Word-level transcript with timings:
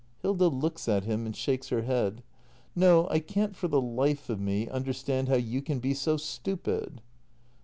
Hilda. 0.23 0.47
[Looks 0.47 0.89
at 0.89 1.03
him 1.03 1.27
and 1.27 1.35
shakes 1.35 1.69
her 1.69 1.83
head.] 1.83 2.23
No, 2.75 3.07
I 3.11 3.19
can't 3.19 3.55
for 3.55 3.67
the 3.67 3.79
life 3.79 4.31
of 4.31 4.39
me 4.41 4.67
understand 4.67 5.27
how 5.29 5.35
you 5.35 5.61
can 5.61 5.77
be 5.77 5.93
so 5.93 6.17
stupid. 6.17 7.01